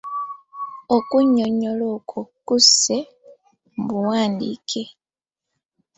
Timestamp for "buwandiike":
3.89-4.83